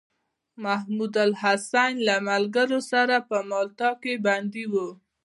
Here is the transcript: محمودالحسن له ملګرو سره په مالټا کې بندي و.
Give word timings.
محمودالحسن 0.63 1.91
له 2.07 2.15
ملګرو 2.29 2.79
سره 2.91 3.15
په 3.29 3.37
مالټا 3.49 3.91
کې 4.01 4.13
بندي 4.25 4.65
و. 4.71 4.73